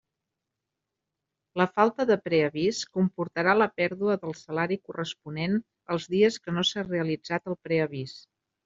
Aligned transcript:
La 1.61 1.67
falta 1.75 2.07
de 2.11 2.17
preavís 2.29 2.81
comportarà 2.99 3.55
la 3.61 3.69
pèrdua 3.83 4.19
del 4.25 4.35
salari 4.43 4.81
corresponent 4.89 5.63
als 5.97 6.13
dies 6.19 6.43
que 6.45 6.57
no 6.59 6.69
s'ha 6.73 6.91
realitzat 6.93 7.51
el 7.55 7.63
preavís. 7.71 8.23